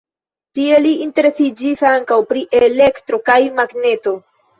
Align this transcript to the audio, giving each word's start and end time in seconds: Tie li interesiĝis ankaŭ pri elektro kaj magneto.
Tie 0.59 0.77
li 0.85 0.93
interesiĝis 1.05 1.83
ankaŭ 1.89 2.17
pri 2.31 2.43
elektro 2.69 3.21
kaj 3.29 3.37
magneto. 3.61 4.15